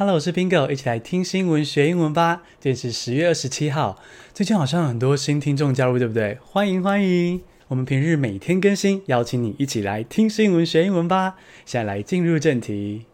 [0.00, 2.40] Hello，我是 Bingo，一起来听新闻学英文吧。
[2.58, 4.00] 今天是十月二十七号，
[4.32, 6.38] 最近好像有很多新听众加入，对不对？
[6.42, 7.42] 欢迎欢迎！
[7.68, 11.36] 我们平日每天更新，邀请你一起来听新闻学英文吧。
[11.66, 13.04] 现在来进入正题。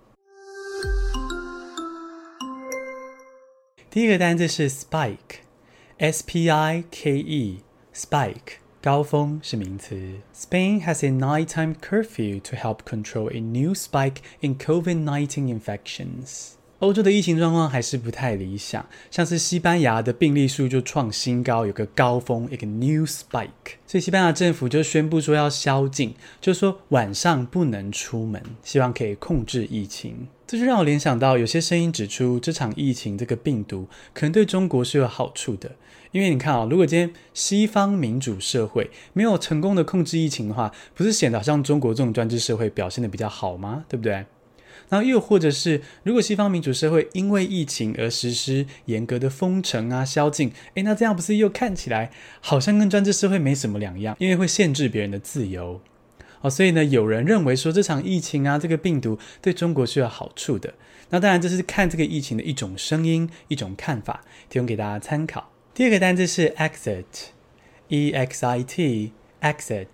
[3.91, 10.21] 第一个单字是 spike，S P I K E，spike，高峰是名词。
[10.33, 16.53] Spain has a nighttime curfew to help control a new spike in COVID-19 infections.
[16.81, 30.29] 欧洲的疫情状况还是不太理想，像是西班牙的病例数就创新高，有个高峰，一个 new spike，所以西班牙政府就宣布说要宵禁，就是说晚上不能出门，希望可以控制疫情。
[30.47, 35.73] 这就让我联想到，有些声音指出，这场疫情这个病毒可能对中国是有好处的，
[36.13, 43.87] 因为你看啊、哦，如果今天西方民主社会没有成功的控制疫情的话，不是显得好像中国这种专制社会表现得比较好吗？
[43.89, 44.27] 对不对？
[44.89, 54.17] 然后又或者是，如果西方民主社会因为疫情而实施严格的封城啊、宵禁，诶，那这样不是又看起来好像跟专制社会没什么两样？
[54.19, 55.81] 因为会限制别人的自由。
[56.43, 60.75] 哦，所以呢，有人认为说这场疫情啊，这个病毒对中国是有好处的。
[61.11, 65.51] 那当然，这是看这个疫情的一种声音、一种看法，提供给大家参考。
[65.73, 69.87] 第二个单字是 exit，e x i t，exit。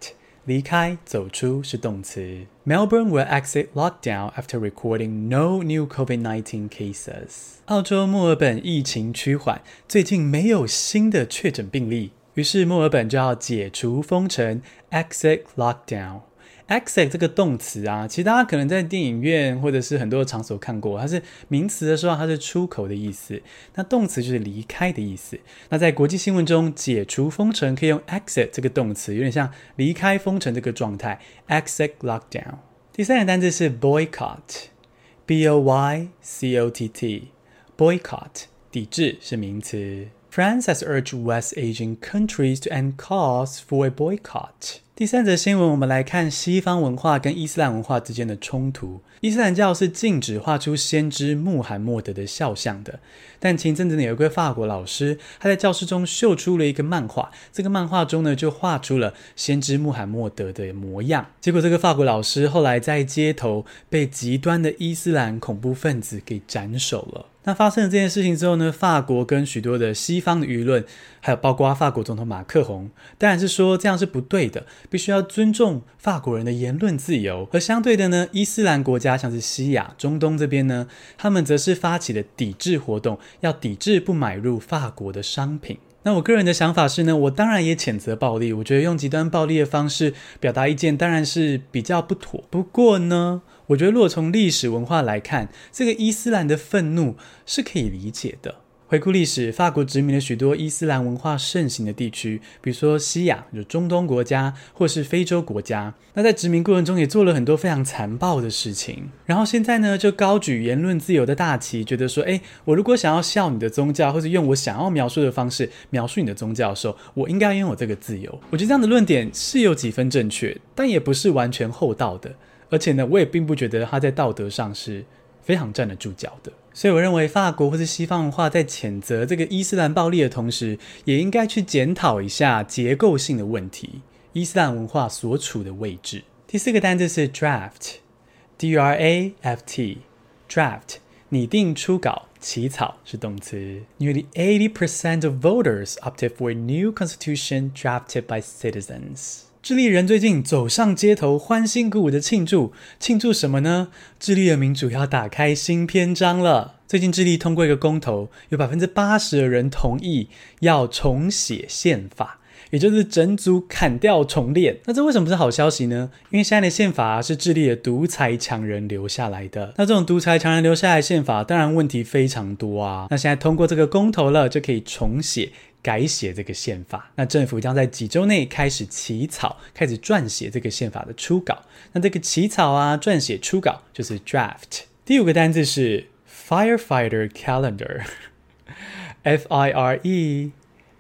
[0.45, 2.47] 离开、走出是动词。
[2.67, 7.59] Melbourne will exit lockdown after recording no new COVID-19 cases。
[7.67, 16.23] 澳洲墨尔本疫情趋缓，最近没有新的确诊病例，于是墨尔本就要解除封城，exit lockdown。
[16.69, 23.41] Exit 这个动词啊，其实大家可能在电影院或者是很多场所看过，它是名词的时候，它是出口的意思；
[23.75, 25.39] 那动词就是离开的意思。
[25.69, 32.57] 那在国际新闻中，解除封城可以用 exit 这个动词，有点像离开封城这个状态，exit lockdown。
[32.93, 40.09] 第三个单字是 boycott，b o y c o t t，boycott，抵制是名词。
[40.31, 44.79] France has urged West Asian countries to end calls for a boycott.
[45.03, 49.01] 第三则新闻，我们来看西方文化跟伊斯兰文化之间的冲突。
[49.21, 53.01] 伊斯兰教是禁止画出先知穆罕默德的肖像的，
[53.41, 61.27] 但前阵子呢，有一位法国老师，他在教室中秀出了一个漫画，这个漫画中呢，就画出了先知穆罕默德的模样。
[61.41, 67.27] 结果，这个法国老师后来在街头被极端的伊斯兰恐怖分子给斩首了。
[67.45, 70.85] 那发生了这件事情之后呢，法国跟许多的西方的舆论，
[71.21, 77.49] 还有包括法国总统马克宏，当然是说这样是不对的，必须要尊重法国人的言论自由。
[77.53, 80.87] 而相对的呢，伊斯兰国家像是西亚、中东这边呢，
[81.19, 85.79] 他们则是发起了抵制活动，要抵制不买入法国的商品。
[86.05, 92.43] 那我个人的想法是呢，我当然也谴责暴力，我觉得用极端暴力的方式表达意见当然是比较不妥。
[92.51, 93.43] 不过呢，
[93.73, 97.17] 我觉得，如果从历史文化来看，这个伊斯兰的愤怒
[97.47, 98.57] 是可以理解的。
[98.87, 105.95] 回顾历史，法国殖民了许多伊斯兰文化盛行的地区，比如说西亚，就中东国家，或是非洲国家。
[106.13, 109.09] 那在殖民过程中，也做了很多非常残暴的事情。
[109.25, 118.39] 然后现在呢，就高举言论自由的大旗，觉得说，诶，我如果想要笑你的宗教，或者用我想要描述的方式描述你的宗教的时候，我应该拥有这个自由。
[118.51, 122.35] 我觉得这样的论点是有几分正确，但也不是完全厚道的。
[122.73, 125.05] 而且呢，我也并不觉得他在道德上是
[125.43, 126.51] 非常站得住脚的。
[126.73, 134.01] 所以我认为，法国或是西方文化在谴责这个伊斯兰暴力的同时，也应该去检讨一下结构性的问题，
[134.33, 136.25] 伊斯兰文化所处的位置。
[136.47, 140.97] 第四个单字是 draft，D R A F T，draft，
[141.29, 143.83] 拟定初稿、起草是动词。
[143.99, 149.43] Nearly eighty percent of voters opted for a new constitution drafted by citizens.
[149.63, 153.91] 智利人最近走上街头，欢欣鼓舞的庆祝，庆祝什么呢？
[154.19, 156.81] 智利的民主要打开新篇章了。
[156.89, 160.27] 最近智利通过一个公投，有百分之八十的人同意
[160.63, 162.41] 要重写宪法，
[162.71, 164.79] 也就是整组砍掉重练。
[164.87, 166.11] 那这为什么是好消息呢？
[166.31, 169.75] 因为现在的宪法是智利的独裁强人留下来的。
[169.77, 173.07] 那这种独裁强人留下来的宪法，当然问题非常多啊。
[173.11, 175.53] 那现在通过这个公投了，就可以重写。
[175.83, 181.65] 改写这个宪法，那政府将在几周内开始起草，开始撰写这个宪法的初稿。
[181.93, 184.83] 那这个起草啊，撰写初稿就是 draft。
[185.05, 190.53] 第五个单字是 firefighter calendar，F I R E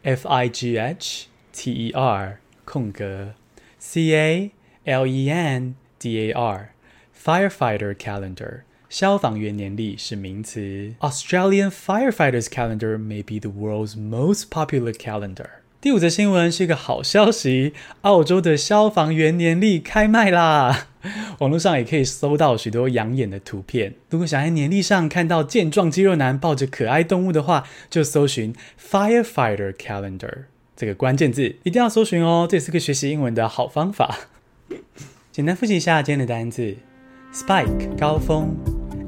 [0.02, 3.34] F I G H T E R 空格
[3.78, 4.50] C A
[4.84, 8.62] L E N D A R，firefighter calendar。
[8.92, 10.92] 消防员年历是名词。
[11.00, 15.46] Australian firefighters calendar may be the world's most popular calendar。
[15.80, 17.72] 第五则新闻是一个好消息，
[18.02, 20.88] 澳洲的消防员年历开卖啦！
[21.40, 23.94] 网络上也可以搜到许多养眼的图片。
[24.10, 30.44] 如果想在年历上看到健壮肌肉男抱着可爱动物的话，就搜寻 Firefighter Calendar
[30.76, 32.46] 这个关键字，一定要搜寻哦！
[32.46, 34.28] 这是个学习英文的好方法。
[35.32, 36.76] 简单复习一下今天的单字
[37.32, 38.54] ：Spike 高峰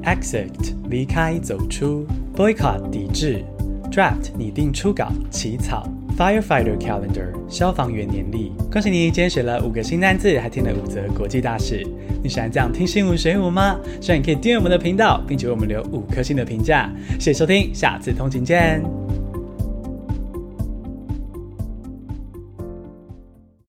[0.05, 2.05] ，Exit 离开走出
[2.35, 3.43] ，Boycott 抵制
[3.91, 5.89] ，Draft 拟定初稿起草。
[6.17, 11.85] Firefighter Calendar 消防员年历，恭喜你今天学了五个新单字，还听了五则国际大事。
[12.23, 13.77] 你喜欢这样听新闻学英文吗？
[13.99, 16.89] 希望你可以订阅我们的频道，并且为我们留五颗星的评价。
[17.19, 19.04] 谢谢收听，下次通勤见。